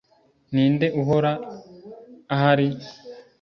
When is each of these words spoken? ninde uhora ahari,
ninde 0.53 0.87
uhora 1.01 1.31
ahari, 2.33 2.67